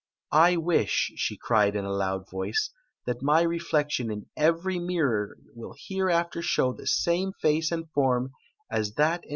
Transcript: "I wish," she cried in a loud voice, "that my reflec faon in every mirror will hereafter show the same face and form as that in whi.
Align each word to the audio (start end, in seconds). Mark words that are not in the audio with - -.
"I 0.47 0.57
wish," 0.57 1.11
she 1.17 1.37
cried 1.37 1.75
in 1.75 1.85
a 1.85 1.91
loud 1.93 2.27
voice, 2.27 2.71
"that 3.05 3.21
my 3.21 3.43
reflec 3.43 3.89
faon 3.91 4.11
in 4.11 4.25
every 4.35 4.79
mirror 4.79 5.37
will 5.53 5.75
hereafter 5.77 6.41
show 6.41 6.73
the 6.73 6.87
same 6.87 7.33
face 7.33 7.71
and 7.71 7.87
form 7.91 8.31
as 8.71 8.95
that 8.95 9.23
in 9.23 9.29
whi. 9.29 9.29